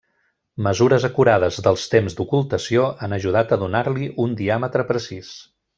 Mesures 0.67 1.05
acurades 1.09 1.59
dels 1.67 1.83
temps 1.93 2.17
d'ocultació 2.21 2.89
han 3.09 3.17
ajudat 3.19 3.55
a 3.55 3.61
donar-li 3.65 4.09
un 4.27 4.35
diàmetre 4.45 4.89
precís. 4.95 5.35